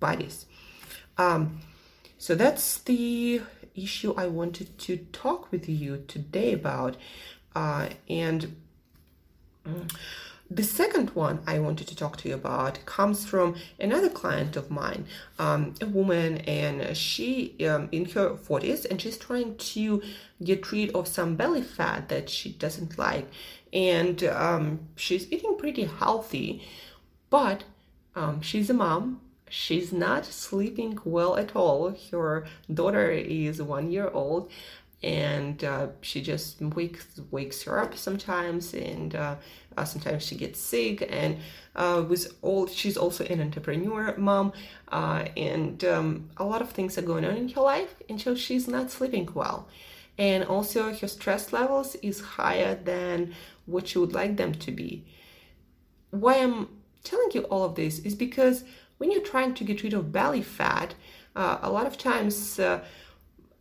bodies. 0.00 0.46
Um, 1.16 1.60
so 2.18 2.34
that's 2.34 2.78
the 2.78 3.42
issue 3.74 4.14
I 4.16 4.26
wanted 4.26 4.78
to 4.80 4.96
talk 5.12 5.50
with 5.50 5.68
you 5.68 6.04
today 6.06 6.52
about. 6.52 6.96
Uh, 7.54 7.88
and 8.08 8.56
mm, 9.66 9.90
the 10.50 10.64
second 10.64 11.10
one 11.10 11.40
I 11.46 11.60
wanted 11.60 11.86
to 11.88 11.96
talk 11.96 12.16
to 12.18 12.28
you 12.28 12.34
about 12.34 12.84
comes 12.84 13.24
from 13.24 13.54
another 13.78 14.08
client 14.08 14.56
of 14.56 14.68
mine, 14.68 15.06
um, 15.38 15.74
a 15.80 15.86
woman, 15.86 16.38
and 16.38 16.96
she 16.96 17.54
um, 17.66 17.88
in 17.92 18.06
her 18.06 18.30
40s, 18.30 18.84
and 18.84 19.00
she's 19.00 19.16
trying 19.16 19.56
to 19.56 20.02
get 20.42 20.72
rid 20.72 20.90
of 20.90 21.06
some 21.06 21.36
belly 21.36 21.62
fat 21.62 22.08
that 22.08 22.28
she 22.28 22.50
doesn't 22.50 22.98
like, 22.98 23.28
and 23.72 24.24
um, 24.24 24.80
she's 24.96 25.30
eating 25.30 25.56
pretty 25.56 25.84
healthy, 25.84 26.66
but 27.30 27.62
um, 28.16 28.40
she's 28.40 28.68
a 28.70 28.74
mom 28.74 29.20
she's 29.50 29.92
not 29.92 30.24
sleeping 30.24 30.98
well 31.04 31.36
at 31.36 31.54
all. 31.54 31.94
Her 32.10 32.46
daughter 32.72 33.10
is 33.10 33.60
one 33.60 33.90
year 33.90 34.08
old 34.08 34.50
and 35.02 35.64
uh, 35.64 35.88
she 36.02 36.20
just 36.20 36.60
wakes 36.60 37.06
wakes 37.30 37.62
her 37.62 37.80
up 37.80 37.96
sometimes 37.96 38.74
and 38.74 39.14
uh, 39.14 39.34
uh, 39.76 39.84
sometimes 39.84 40.22
she 40.22 40.34
gets 40.34 40.60
sick 40.60 41.06
and 41.10 41.38
uh, 41.74 42.04
with 42.06 42.34
all 42.42 42.66
she's 42.66 42.98
also 42.98 43.24
an 43.24 43.40
entrepreneur 43.40 44.14
mom 44.18 44.52
uh, 44.92 45.24
and 45.38 45.84
um, 45.84 46.28
a 46.36 46.44
lot 46.44 46.60
of 46.60 46.70
things 46.70 46.98
are 46.98 47.02
going 47.02 47.24
on 47.24 47.34
in 47.34 47.48
her 47.48 47.62
life 47.62 47.94
and 48.10 48.20
so 48.20 48.34
she's 48.34 48.68
not 48.68 48.90
sleeping 48.90 49.26
well 49.32 49.66
and 50.18 50.44
also 50.44 50.92
her 50.92 51.08
stress 51.08 51.50
levels 51.50 51.94
is 52.02 52.20
higher 52.20 52.74
than 52.74 53.32
what 53.64 53.88
she 53.88 53.98
would 53.98 54.12
like 54.12 54.36
them 54.36 54.52
to 54.52 54.70
be 54.70 55.02
why 56.10 56.36
I'm 56.36 56.68
telling 57.04 57.30
you 57.32 57.42
all 57.44 57.64
of 57.64 57.74
this 57.74 58.00
is 58.00 58.14
because 58.14 58.64
when 59.00 59.10
you're 59.10 59.22
trying 59.22 59.54
to 59.54 59.64
get 59.64 59.82
rid 59.82 59.94
of 59.94 60.12
belly 60.12 60.42
fat, 60.42 60.94
uh, 61.34 61.56
a 61.62 61.70
lot 61.70 61.86
of 61.86 61.96
times 61.96 62.58
uh, 62.58 62.84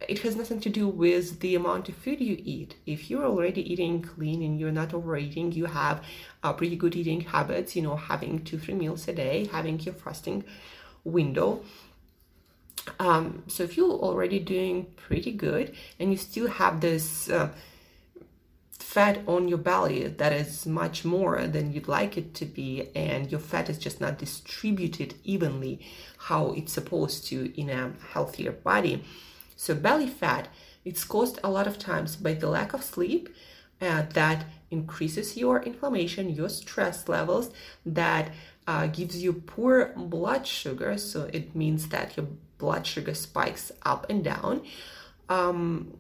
it 0.06 0.20
has 0.20 0.36
nothing 0.36 0.60
to 0.60 0.70
do 0.70 0.86
with 0.86 1.40
the 1.40 1.56
amount 1.56 1.88
of 1.88 1.96
food 1.96 2.20
you 2.20 2.38
eat. 2.44 2.76
If 2.86 3.10
you're 3.10 3.24
already 3.24 3.62
eating 3.72 4.02
clean 4.02 4.42
and 4.44 4.60
you're 4.60 4.74
not 4.74 4.94
overeating, 4.94 5.54
you 5.54 5.68
have 5.68 6.04
a 6.44 6.54
pretty 6.54 6.76
good 6.76 6.94
eating 6.94 7.22
habits, 7.22 7.74
you 7.74 7.82
know, 7.82 7.96
having 7.96 8.44
two, 8.44 8.60
three 8.60 8.74
meals 8.74 9.08
a 9.08 9.14
day, 9.14 9.48
having 9.50 9.80
your 9.80 9.94
fasting 9.94 10.44
window. 11.06 11.62
Um, 13.00 13.44
so 13.48 13.64
if 13.64 13.78
you're 13.78 13.90
already 13.92 14.40
doing 14.40 14.88
pretty 14.98 15.32
good 15.32 15.74
and 16.02 16.12
you 16.12 16.18
still 16.18 16.50
have 16.50 16.82
this 16.82 17.30
uh, 17.30 17.50
fat 18.90 19.20
on 19.28 19.48
your 19.48 19.60
belly 19.60 20.08
that 20.08 20.34
is 20.34 20.66
much 20.66 21.06
more 21.06 21.46
than 21.46 21.72
you'd 21.72 21.88
like 21.88 22.18
it 22.18 22.34
to 22.34 22.44
be 22.44 22.90
and 22.96 23.32
your 23.32 23.40
fat 23.40 23.70
is 23.70 23.78
just 23.78 24.02
not 24.02 24.18
distributed 24.18 25.14
evenly 25.24 25.80
how 26.18 26.54
it's 26.54 26.74
supposed 26.74 27.24
to 27.28 27.38
in 27.56 27.70
a 27.70 27.94
healthier 28.14 28.52
body. 28.52 29.04
So 29.56 29.76
belly 29.76 30.08
fat 30.08 30.48
it's 30.84 31.04
caused 31.04 31.38
a 31.44 31.52
lot 31.52 31.68
of 31.68 31.78
times 31.78 32.16
by 32.16 32.34
the 32.34 32.50
lack 32.50 32.74
of 32.74 32.84
sleep 32.84 33.30
uh, 33.80 34.06
that 34.14 34.46
increases 34.72 35.38
your 35.38 35.62
inflammation 35.62 36.34
your 36.34 36.50
stress 36.50 37.08
levels 37.08 37.52
that 37.86 38.32
uh, 38.66 38.88
gives 38.88 39.22
you 39.22 39.34
poor 39.34 39.94
blood 39.96 40.48
sugar. 40.48 40.98
So 40.98 41.30
it 41.32 41.56
means 41.56 41.90
that 41.90 42.18
your 42.18 42.26
blood 42.58 42.88
sugar 42.88 43.14
spikes 43.14 43.72
up 43.84 44.08
and 44.10 44.24
down. 44.24 44.64
Um, 45.30 45.94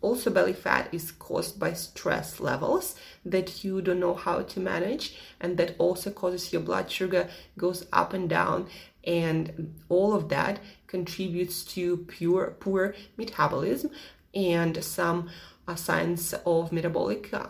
also, 0.00 0.30
belly 0.30 0.52
fat 0.52 0.88
is 0.92 1.10
caused 1.10 1.58
by 1.58 1.72
stress 1.72 2.38
levels 2.38 2.94
that 3.24 3.64
you 3.64 3.82
don't 3.82 3.98
know 3.98 4.14
how 4.14 4.42
to 4.42 4.60
manage, 4.60 5.16
and 5.40 5.56
that 5.56 5.74
also 5.78 6.10
causes 6.10 6.52
your 6.52 6.62
blood 6.62 6.90
sugar 6.90 7.28
goes 7.56 7.84
up 7.92 8.12
and 8.12 8.28
down, 8.28 8.68
and 9.02 9.74
all 9.88 10.14
of 10.14 10.28
that 10.28 10.60
contributes 10.86 11.64
to 11.64 11.96
pure 11.96 12.54
poor 12.60 12.94
metabolism 13.16 13.90
and 14.34 14.84
some 14.84 15.30
uh, 15.66 15.74
signs 15.74 16.32
of 16.46 16.70
metabolic 16.70 17.34
uh, 17.34 17.46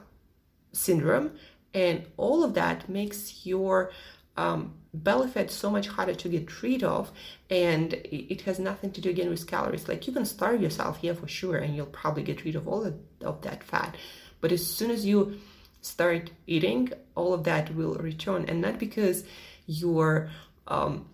syndrome, 0.72 1.32
and 1.74 2.06
all 2.16 2.42
of 2.42 2.54
that 2.54 2.88
makes 2.88 3.44
your 3.44 3.90
um, 4.38 4.77
belly 4.94 5.28
fat 5.28 5.50
so 5.50 5.70
much 5.70 5.88
harder 5.88 6.14
to 6.14 6.28
get 6.28 6.62
rid 6.62 6.82
of 6.82 7.10
and 7.50 7.94
it 8.04 8.42
has 8.42 8.58
nothing 8.58 8.90
to 8.92 9.00
do 9.00 9.10
again 9.10 9.28
with 9.28 9.46
calories. 9.46 9.88
Like 9.88 10.06
you 10.06 10.12
can 10.12 10.24
starve 10.24 10.62
yourself 10.62 10.98
yeah 11.02 11.14
for 11.14 11.28
sure 11.28 11.56
and 11.56 11.76
you'll 11.76 11.86
probably 11.86 12.22
get 12.22 12.44
rid 12.44 12.56
of 12.56 12.66
all 12.66 12.84
of, 12.84 12.94
of 13.22 13.42
that 13.42 13.62
fat. 13.62 13.96
But 14.40 14.52
as 14.52 14.66
soon 14.66 14.90
as 14.90 15.04
you 15.04 15.38
start 15.80 16.30
eating 16.46 16.90
all 17.14 17.32
of 17.32 17.44
that 17.44 17.74
will 17.74 17.94
return. 17.94 18.44
And 18.48 18.60
not 18.60 18.78
because 18.78 19.24
you're 19.66 20.30
um, 20.66 21.08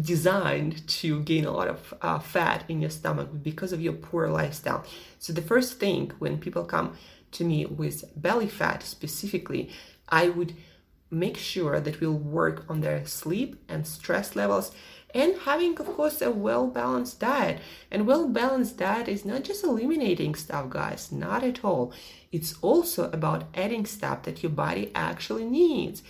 designed 0.00 0.86
to 0.88 1.22
gain 1.22 1.44
a 1.44 1.50
lot 1.50 1.68
of 1.68 1.94
uh, 2.02 2.18
fat 2.18 2.64
in 2.68 2.80
your 2.80 2.90
stomach 2.90 3.28
because 3.42 3.72
of 3.72 3.80
your 3.80 3.92
poor 3.92 4.28
lifestyle. 4.28 4.84
So 5.18 5.32
the 5.32 5.42
first 5.42 5.78
thing 5.78 6.12
when 6.18 6.38
people 6.38 6.64
come 6.64 6.96
to 7.32 7.44
me 7.44 7.66
with 7.66 8.04
belly 8.16 8.48
fat 8.48 8.82
specifically 8.82 9.70
i 10.08 10.28
would 10.28 10.54
make 11.10 11.36
sure 11.36 11.80
that 11.80 12.00
we'll 12.00 12.12
work 12.12 12.64
on 12.68 12.80
their 12.80 13.06
sleep 13.06 13.62
and 13.68 13.86
stress 13.86 14.36
levels 14.36 14.72
and 15.14 15.34
having 15.38 15.78
of 15.78 15.86
course 15.86 16.20
a 16.20 16.30
well 16.30 16.66
balanced 16.66 17.20
diet. 17.20 17.60
And 17.90 18.06
well 18.06 18.28
balanced 18.28 18.76
diet 18.76 19.08
is 19.08 19.24
not 19.24 19.44
just 19.44 19.64
eliminating 19.64 20.34
stuff 20.34 20.68
guys 20.68 21.10
not 21.10 21.42
at 21.42 21.64
all. 21.64 21.92
It's 22.30 22.54
also 22.60 23.10
about 23.10 23.44
adding 23.54 23.86
stuff 23.86 24.22
that 24.24 24.42
your 24.42 24.52
body 24.52 24.90
actually 24.94 25.44
needs. 25.44 26.02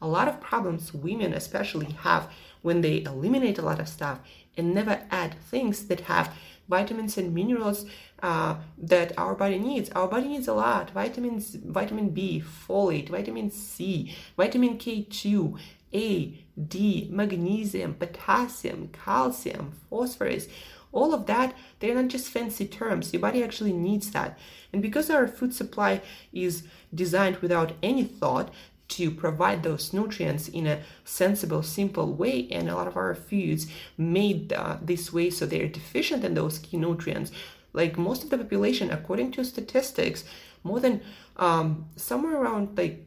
A 0.00 0.06
lot 0.06 0.28
of 0.28 0.40
problems 0.40 0.94
women 0.94 1.32
especially 1.32 1.92
have 2.02 2.30
when 2.62 2.80
they 2.80 3.02
eliminate 3.02 3.58
a 3.58 3.62
lot 3.62 3.80
of 3.80 3.88
stuff 3.88 4.20
and 4.56 4.72
never 4.72 5.02
add 5.10 5.34
things 5.50 5.86
that 5.86 6.00
have 6.02 6.34
vitamins 6.68 7.18
and 7.18 7.34
minerals 7.34 7.86
uh, 8.24 8.56
that 8.78 9.12
our 9.18 9.34
body 9.34 9.58
needs. 9.58 9.90
Our 9.90 10.08
body 10.08 10.28
needs 10.28 10.48
a 10.48 10.54
lot. 10.54 10.90
Vitamins, 10.92 11.56
vitamin 11.56 12.08
B, 12.08 12.42
folate, 12.42 13.10
vitamin 13.10 13.50
C, 13.50 14.16
vitamin 14.34 14.78
K2, 14.78 15.58
A, 15.92 16.44
D, 16.56 17.08
magnesium, 17.12 17.92
potassium, 17.92 18.88
calcium, 19.04 19.74
phosphorus. 19.90 20.48
All 20.90 21.12
of 21.12 21.26
that, 21.26 21.54
they're 21.80 21.94
not 21.94 22.08
just 22.08 22.30
fancy 22.30 22.66
terms. 22.66 23.12
Your 23.12 23.20
body 23.20 23.44
actually 23.44 23.74
needs 23.74 24.10
that. 24.12 24.38
And 24.72 24.80
because 24.80 25.10
our 25.10 25.28
food 25.28 25.52
supply 25.52 26.00
is 26.32 26.62
designed 26.94 27.36
without 27.38 27.72
any 27.82 28.04
thought, 28.04 28.50
to 28.86 29.10
provide 29.10 29.62
those 29.62 29.92
nutrients 29.92 30.48
in 30.48 30.66
a 30.66 30.80
sensible, 31.04 31.62
simple 31.62 32.12
way. 32.12 32.46
And 32.50 32.68
a 32.68 32.76
lot 32.76 32.86
of 32.86 32.96
our 32.96 33.14
foods 33.14 33.66
made 33.96 34.52
uh, 34.52 34.76
this 34.82 35.12
way 35.12 35.30
so 35.30 35.46
they're 35.46 35.68
deficient 35.68 36.24
in 36.24 36.34
those 36.34 36.58
key 36.58 36.76
nutrients. 36.76 37.32
Like 37.74 37.98
most 37.98 38.24
of 38.24 38.30
the 38.30 38.38
population, 38.38 38.90
according 38.90 39.32
to 39.32 39.44
statistics, 39.44 40.24
more 40.62 40.80
than 40.80 41.02
um, 41.36 41.86
somewhere 41.96 42.40
around 42.40 42.78
like 42.78 43.06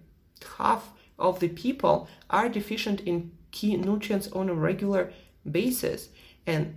half 0.60 0.92
of 1.18 1.40
the 1.40 1.48
people 1.48 2.08
are 2.30 2.48
deficient 2.50 3.02
in 3.02 3.32
key 3.50 3.76
nutrients 3.76 4.28
on 4.34 4.50
a 4.50 4.54
regular 4.54 5.12
basis, 5.50 6.10
and 6.46 6.76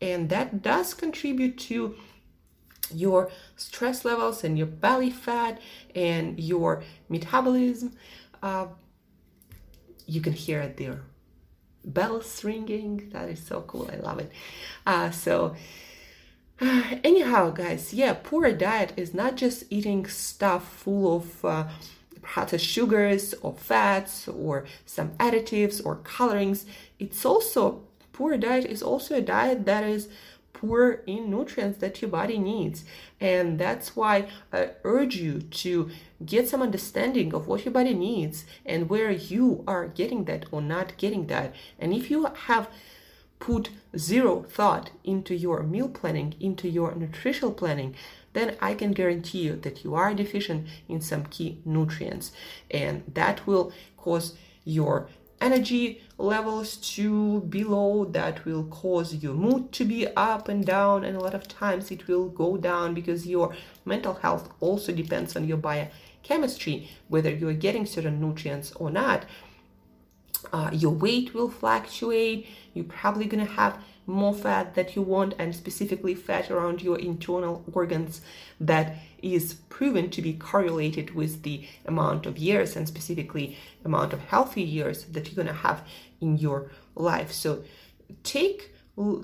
and 0.00 0.28
that 0.28 0.62
does 0.62 0.94
contribute 0.94 1.58
to 1.58 1.96
your 2.94 3.30
stress 3.56 4.04
levels 4.04 4.44
and 4.44 4.58
your 4.58 4.66
belly 4.66 5.10
fat 5.10 5.60
and 5.94 6.38
your 6.38 6.82
metabolism. 7.08 7.92
Uh, 8.42 8.66
you 10.06 10.20
can 10.20 10.32
hear 10.32 10.66
their 10.68 11.02
bells 11.84 12.44
ringing. 12.44 13.10
That 13.10 13.28
is 13.28 13.44
so 13.44 13.62
cool. 13.62 13.90
I 13.92 13.96
love 13.96 14.18
it. 14.18 14.30
Uh, 14.86 15.10
so, 15.10 15.54
anyhow, 17.04 17.50
guys, 17.50 17.92
yeah, 17.92 18.14
poor 18.22 18.52
diet 18.52 18.92
is 18.96 19.12
not 19.12 19.36
just 19.36 19.64
eating 19.70 20.06
stuff 20.06 20.68
full 20.68 21.16
of 21.16 21.44
uh, 21.44 21.68
perhaps 22.20 22.60
sugars 22.62 23.34
or 23.42 23.54
fats 23.54 24.28
or 24.28 24.64
some 24.86 25.10
additives 25.18 25.84
or 25.84 25.96
colorings. 25.96 26.64
It's 27.00 27.24
also 27.24 27.82
poor 28.12 28.36
diet 28.36 28.64
is 28.64 28.82
also 28.82 29.16
a 29.16 29.20
diet 29.20 29.64
that 29.66 29.82
is 29.82 30.08
poor 30.52 31.02
in 31.06 31.28
nutrients 31.28 31.78
that 31.80 32.00
your 32.00 32.10
body 32.10 32.38
needs. 32.38 32.84
And 33.20 33.58
that's 33.58 33.96
why 33.96 34.28
I 34.52 34.70
urge 34.84 35.16
you 35.16 35.40
to 35.40 35.90
get 36.24 36.48
some 36.48 36.62
understanding 36.62 37.34
of 37.34 37.48
what 37.48 37.64
your 37.64 37.72
body 37.72 37.94
needs 37.94 38.44
and 38.64 38.88
where 38.88 39.10
you 39.10 39.64
are 39.66 39.88
getting 39.88 40.26
that 40.26 40.46
or 40.52 40.62
not 40.62 40.96
getting 40.96 41.26
that. 41.26 41.54
And 41.80 41.92
if 41.92 42.08
you 42.08 42.26
have 42.46 42.68
put 43.42 43.70
zero 43.98 44.46
thought 44.48 44.92
into 45.02 45.34
your 45.34 45.64
meal 45.64 45.88
planning, 45.88 46.32
into 46.38 46.68
your 46.68 46.94
nutritional 46.94 47.52
planning, 47.52 47.92
then 48.34 48.56
I 48.60 48.74
can 48.74 48.92
guarantee 48.92 49.40
you 49.40 49.56
that 49.56 49.82
you 49.82 49.96
are 49.96 50.14
deficient 50.14 50.68
in 50.88 51.00
some 51.00 51.24
key 51.24 51.58
nutrients. 51.64 52.30
And 52.70 53.02
that 53.12 53.44
will 53.44 53.72
cause 53.96 54.34
your 54.64 55.08
energy 55.40 56.00
levels 56.18 56.76
to 56.76 57.40
be 57.40 57.64
low 57.64 58.04
that 58.04 58.44
will 58.44 58.62
cause 58.66 59.12
your 59.24 59.34
mood 59.34 59.72
to 59.72 59.84
be 59.84 60.06
up 60.14 60.48
and 60.48 60.64
down 60.64 61.02
and 61.02 61.16
a 61.16 61.20
lot 61.20 61.34
of 61.34 61.48
times 61.48 61.90
it 61.90 62.06
will 62.06 62.28
go 62.28 62.56
down 62.56 62.94
because 62.94 63.26
your 63.26 63.52
mental 63.84 64.14
health 64.14 64.48
also 64.60 64.92
depends 64.92 65.34
on 65.34 65.48
your 65.48 65.56
biochemistry 65.56 66.88
whether 67.08 67.28
you're 67.28 67.52
getting 67.52 67.84
certain 67.84 68.20
nutrients 68.20 68.70
or 68.76 68.88
not 68.88 69.24
uh, 70.52 70.70
your 70.72 70.92
weight 70.92 71.34
will 71.34 71.50
fluctuate. 71.50 72.46
You're 72.74 72.84
probably 72.84 73.26
going 73.26 73.44
to 73.44 73.52
have 73.52 73.78
more 74.06 74.34
fat 74.34 74.74
that 74.74 74.96
you 74.96 75.02
want 75.02 75.34
and 75.38 75.54
specifically 75.54 76.14
fat 76.14 76.50
around 76.50 76.82
your 76.82 76.98
internal 76.98 77.64
organs 77.72 78.20
that 78.60 78.96
is 79.22 79.54
proven 79.68 80.10
to 80.10 80.20
be 80.20 80.32
correlated 80.32 81.14
with 81.14 81.42
the 81.42 81.66
amount 81.86 82.26
of 82.26 82.36
years 82.36 82.74
and 82.74 82.88
specifically 82.88 83.56
amount 83.84 84.12
of 84.12 84.20
healthy 84.20 84.62
years 84.62 85.04
that 85.04 85.26
you're 85.26 85.36
going 85.36 85.46
to 85.46 85.62
have 85.62 85.86
in 86.20 86.36
your 86.36 86.70
life. 86.94 87.32
So 87.32 87.62
take 88.24 88.70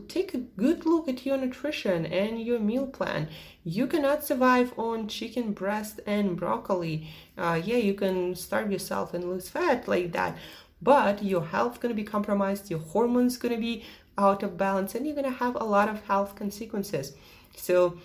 take 0.09 0.33
a 0.33 0.39
good 0.39 0.87
look 0.87 1.09
at 1.09 1.27
your 1.27 1.37
nutrition 1.37 2.07
and 2.07 2.41
your 2.41 2.59
meal 2.59 2.87
plan. 2.87 3.29
You 3.65 3.87
cannot 3.87 4.25
survive 4.25 4.73
on 4.79 5.09
chicken 5.09 5.53
breast 5.53 6.01
and 6.07 6.37
broccoli. 6.37 7.09
Uh, 7.37 7.61
yeah 7.63 7.77
you 7.77 7.93
can 7.93 8.35
starve 8.35 8.73
yourself 8.73 9.13
and 9.13 9.25
lose 9.25 9.51
fat 9.51 9.87
like 9.87 10.13
that 10.13 10.37
but 10.81 11.23
your 11.23 11.45
health 11.47 11.81
going 11.81 11.95
to 11.95 12.03
be 12.03 12.05
compromised 12.05 12.71
your 12.71 12.79
hormones 12.79 13.37
going 13.37 13.55
to 13.55 13.61
be 13.61 13.85
out 14.17 14.43
of 14.43 14.57
balance 14.57 14.95
and 14.95 15.07
you're 15.07 15.15
going 15.15 15.25
to 15.25 15.39
have 15.39 15.55
a 15.57 15.65
lot 15.65 15.89
of 15.89 16.05
health 16.07 16.35
consequences. 16.35 17.15
So 17.57 17.99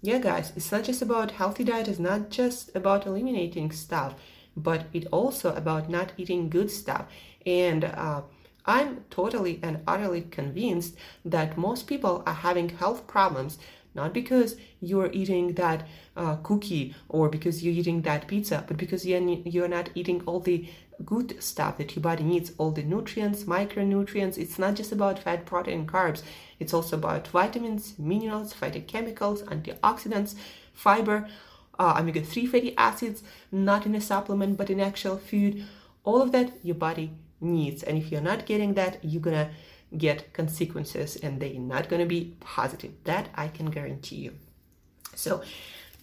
yeah 0.00 0.18
guys 0.18 0.52
it's 0.54 0.70
not 0.70 0.84
just 0.84 1.02
about 1.02 1.32
healthy 1.32 1.64
diet 1.64 1.88
it's 1.88 1.98
not 1.98 2.30
just 2.30 2.74
about 2.76 3.04
eliminating 3.04 3.72
stuff 3.72 4.14
but 4.56 4.86
it 4.92 5.06
also 5.10 5.54
about 5.54 5.90
not 5.90 6.12
eating 6.16 6.48
good 6.48 6.70
stuff. 6.70 7.06
And 7.46 7.84
uh, 7.84 8.22
i'm 8.66 9.04
totally 9.08 9.60
and 9.62 9.80
utterly 9.86 10.22
convinced 10.22 10.96
that 11.24 11.56
most 11.56 11.86
people 11.86 12.22
are 12.26 12.34
having 12.34 12.68
health 12.68 13.06
problems 13.06 13.58
not 13.94 14.12
because 14.12 14.56
you're 14.80 15.10
eating 15.12 15.54
that 15.54 15.86
uh, 16.16 16.36
cookie 16.36 16.94
or 17.08 17.28
because 17.28 17.64
you're 17.64 17.74
eating 17.74 18.02
that 18.02 18.28
pizza, 18.28 18.64
but 18.66 18.76
because 18.76 19.04
you're, 19.06 19.20
you're 19.20 19.68
not 19.68 19.90
eating 19.94 20.22
all 20.26 20.40
the 20.40 20.68
good 21.04 21.42
stuff 21.42 21.78
that 21.78 21.94
your 21.94 22.02
body 22.02 22.24
needs, 22.24 22.52
all 22.58 22.70
the 22.70 22.82
nutrients, 22.82 23.44
micronutrients. 23.44 24.38
It's 24.38 24.58
not 24.58 24.74
just 24.74 24.92
about 24.92 25.18
fat, 25.18 25.46
protein, 25.46 25.86
carbs. 25.86 26.22
It's 26.58 26.74
also 26.74 26.96
about 26.96 27.28
vitamins, 27.28 27.98
minerals, 27.98 28.54
phytochemicals, 28.54 29.44
antioxidants, 29.44 30.34
fiber, 30.72 31.28
uh, 31.78 31.96
omega-3 31.98 32.48
fatty 32.48 32.76
acids, 32.76 33.22
not 33.52 33.86
in 33.86 33.94
a 33.94 34.00
supplement, 34.00 34.56
but 34.56 34.70
in 34.70 34.80
actual 34.80 35.16
food. 35.16 35.64
All 36.04 36.20
of 36.20 36.32
that 36.32 36.52
your 36.62 36.74
body 36.74 37.12
needs. 37.40 37.82
And 37.82 37.96
if 37.96 38.10
you're 38.10 38.20
not 38.20 38.46
getting 38.46 38.74
that, 38.74 38.98
you're 39.02 39.22
gonna 39.22 39.50
get 39.96 40.32
consequences 40.32 41.16
and 41.16 41.40
they're 41.40 41.54
not 41.54 41.88
gonna 41.88 42.06
be 42.06 42.36
positive. 42.40 42.92
That 43.04 43.28
I 43.34 43.48
can 43.48 43.66
guarantee 43.70 44.16
you. 44.16 44.34
So, 45.14 45.42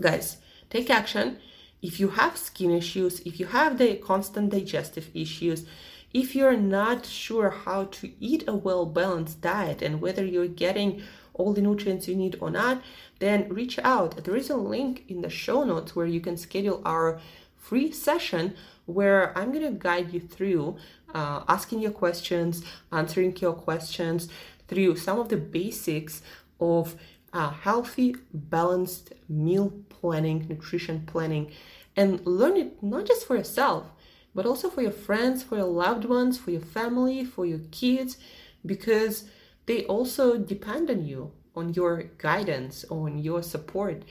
guys, 0.01 0.38
take 0.69 0.89
action. 0.89 1.39
If 1.81 1.99
you 1.99 2.09
have 2.09 2.38
skin 2.38 2.71
issues, 2.71 3.19
if 3.21 3.39
you 3.39 3.47
have 3.47 3.77
the 3.77 3.95
constant 3.95 4.51
digestive 4.51 5.09
issues, 5.13 5.65
if 6.13 6.33
you're 6.33 6.57
not 6.57 7.05
sure 7.05 7.49
how 7.49 7.85
to 7.85 8.11
eat 8.19 8.43
a 8.47 8.55
well 8.55 8.85
balanced 8.85 9.41
diet 9.41 9.81
and 9.81 10.01
whether 10.01 10.23
you're 10.25 10.47
getting 10.47 11.01
all 11.33 11.53
the 11.53 11.61
nutrients 11.61 12.07
you 12.07 12.15
need 12.15 12.38
or 12.39 12.49
not, 12.49 12.81
then 13.19 13.49
reach 13.49 13.77
out. 13.79 14.23
There 14.23 14.35
is 14.35 14.49
a 14.49 14.55
link 14.55 15.03
in 15.09 15.21
the 15.21 15.29
show 15.29 15.63
notes 15.63 15.95
where 15.95 16.05
you 16.05 16.21
can 16.21 16.38
schedule 16.38 16.81
our 16.85 17.19
free 17.57 17.91
session 17.91 18.55
where 18.85 19.38
I'm 19.38 19.51
going 19.51 19.65
to 19.65 19.77
guide 19.77 20.13
you 20.13 20.19
through 20.19 20.77
uh, 21.13 21.43
asking 21.47 21.79
your 21.79 21.91
questions, 21.91 22.63
answering 22.91 23.35
your 23.38 23.53
questions 23.53 24.29
through 24.67 24.95
some 24.97 25.19
of 25.19 25.29
the 25.29 25.38
basics 25.38 26.21
of 26.59 26.95
healthy, 27.35 28.15
balanced 28.33 29.13
meal 29.27 29.73
planning, 29.89 30.45
nutrition 30.47 31.05
planning, 31.05 31.51
and 31.95 32.25
learn 32.25 32.57
it 32.57 32.81
not 32.83 33.05
just 33.05 33.25
for 33.25 33.35
yourself, 33.35 33.85
but 34.33 34.45
also 34.45 34.69
for 34.69 34.81
your 34.81 34.91
friends, 34.91 35.43
for 35.43 35.57
your 35.57 35.65
loved 35.65 36.05
ones, 36.05 36.37
for 36.37 36.51
your 36.51 36.61
family, 36.61 37.23
for 37.23 37.45
your 37.45 37.61
kids, 37.71 38.17
because 38.65 39.25
they 39.65 39.85
also 39.85 40.37
depend 40.37 40.89
on 40.89 41.05
you, 41.05 41.31
on 41.55 41.73
your 41.73 42.03
guidance, 42.17 42.85
on 42.89 43.17
your 43.17 43.41
support. 43.41 44.03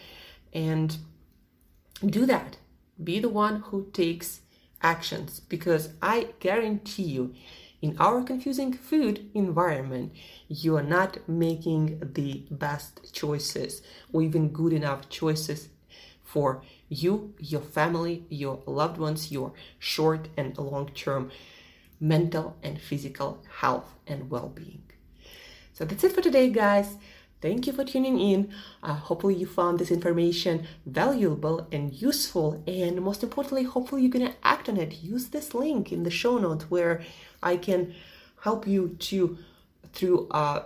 And 0.52 0.96
do 2.04 2.26
that. 2.26 2.58
Be 3.02 3.18
the 3.20 3.28
one 3.28 3.60
who 3.60 3.90
takes 3.92 4.40
actions 4.82 5.40
because 5.40 5.90
I 6.00 6.28
guarantee 6.40 7.04
you, 7.04 7.34
in 7.85 7.94
our 7.99 8.23
confusing 8.23 8.73
food 8.73 9.29
environment, 9.35 10.11
you 10.49 10.75
are 10.75 10.83
not 10.99 11.18
making 11.29 12.01
the 12.14 12.47
best 12.51 13.12
choices 13.12 13.83
or 14.11 14.23
even 14.23 14.49
good 14.49 14.73
enough 14.73 15.11
choices 15.11 15.68
for 16.25 16.62
you, 16.88 17.35
your 17.38 17.61
family, 17.61 18.25
your 18.31 18.62
loved 18.64 18.97
ones, 18.97 19.31
your 19.31 19.53
short 19.79 20.29
and 20.35 20.57
long 20.57 20.88
term 20.94 21.31
mental 22.01 22.57
and 22.62 22.81
physical 22.81 23.44
health 23.61 23.92
and 24.07 24.31
well 24.31 24.49
being. 24.49 24.85
So 25.75 25.85
that's 25.85 26.05
it 26.05 26.12
for 26.12 26.23
today, 26.23 26.49
guys. 26.49 26.97
Thank 27.44 27.66
you 27.66 27.74
for 27.74 27.85
tuning 27.85 28.18
in. 28.18 28.54
Uh, 28.83 28.94
hopefully, 28.94 29.35
you 29.35 29.44
found 29.44 29.78
this 29.78 29.90
information 29.90 30.66
valuable 30.87 31.68
and 31.70 31.92
useful. 31.92 32.64
And 32.66 33.02
most 33.02 33.22
importantly, 33.22 33.64
hopefully, 33.64 34.00
you're 34.00 34.11
going 34.11 34.28
to 34.28 34.37
act 34.42 34.70
on 34.70 34.78
it. 34.78 35.02
Use 35.02 35.26
this 35.26 35.52
link 35.52 35.92
in 35.92 36.04
the 36.04 36.11
show 36.11 36.38
notes 36.38 36.70
where 36.70 37.02
I 37.42 37.59
can 37.59 37.92
help 38.40 38.66
you 38.66 38.96
to, 39.11 39.37
through 39.92 40.26
uh, 40.30 40.62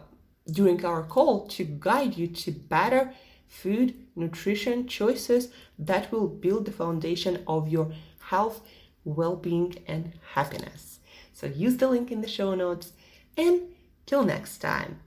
during 0.49 0.85
our 0.85 1.03
call, 1.03 1.49
to 1.49 1.65
guide 1.65 2.17
you 2.17 2.29
to 2.29 2.53
better 2.53 3.13
food, 3.49 3.97
nutrition 4.15 4.87
choices 4.87 5.49
that 5.81 6.13
will 6.13 6.29
build 6.29 6.65
the 6.65 6.71
foundation 6.71 7.43
of 7.49 7.67
your 7.67 7.91
health, 8.21 8.61
well 9.03 9.35
being, 9.35 9.75
and 9.89 10.13
happiness. 10.35 11.01
So 11.33 11.49
use 11.49 11.79
the 11.79 11.89
link 11.89 12.13
in 12.13 12.21
the 12.21 12.29
show 12.29 12.55
notes. 12.55 12.93
And 13.37 13.63
till 14.07 14.23
next 14.23 14.59
time, 14.59 15.01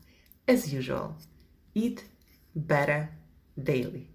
as 0.49 0.73
usual, 0.73 1.15
eat 1.73 2.05
better 2.55 3.09
daily. 3.61 4.10